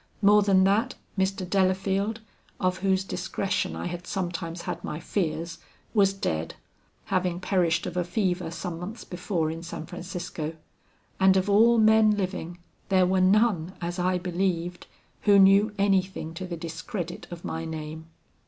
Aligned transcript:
More 0.23 0.41
than 0.41 0.63
that, 0.63 0.95
Mr. 1.15 1.47
Delafield, 1.47 2.21
of 2.59 2.79
whose 2.79 3.03
discretion 3.03 3.75
I 3.75 3.85
had 3.85 4.07
sometimes 4.07 4.63
had 4.63 4.83
my 4.83 4.99
fears, 4.99 5.59
was 5.93 6.11
dead, 6.11 6.55
having 7.13 7.39
perished 7.39 7.85
of 7.85 7.95
a 7.95 8.03
fever 8.03 8.49
some 8.49 8.79
months 8.79 9.03
before 9.03 9.51
in 9.51 9.61
San 9.61 9.85
Francisco; 9.85 10.55
and 11.19 11.37
of 11.37 11.51
all 11.51 11.77
men 11.77 12.17
living, 12.17 12.57
there 12.89 13.05
were 13.05 13.21
none 13.21 13.73
as 13.79 13.99
I 13.99 14.17
believed, 14.17 14.87
who 15.25 15.37
knew 15.37 15.71
anything 15.77 16.33
to 16.33 16.47
the 16.47 16.57
discredit 16.57 17.27
of 17.29 17.45
my 17.45 17.63
name. 17.63 18.07